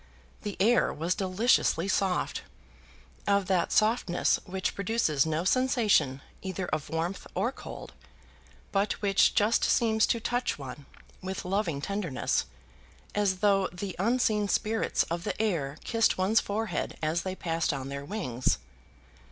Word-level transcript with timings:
The 0.41 0.57
air 0.59 0.91
was 0.91 1.13
deliciously 1.13 1.87
soft; 1.87 2.41
of 3.27 3.45
that 3.45 3.71
softness 3.71 4.39
which 4.47 4.73
produces 4.73 5.27
no 5.27 5.43
sensation 5.43 6.21
either 6.41 6.65
of 6.69 6.89
warmth 6.89 7.27
or 7.35 7.51
cold, 7.51 7.93
but 8.71 8.93
which 9.03 9.35
just 9.35 9.63
seems 9.63 10.07
to 10.07 10.19
touch 10.19 10.57
one 10.57 10.87
with 11.21 11.45
loving 11.45 11.81
tenderness, 11.81 12.45
as 13.13 13.41
though 13.41 13.67
the 13.71 13.95
unseen 13.99 14.47
spirits 14.47 15.03
of 15.03 15.23
the 15.23 15.39
air 15.39 15.77
kissed 15.83 16.17
one's 16.17 16.39
forehead 16.39 16.97
as 17.03 17.21
they 17.21 17.35
passed 17.35 17.71
on 17.71 17.89
their 17.89 18.03
wings. 18.03 18.57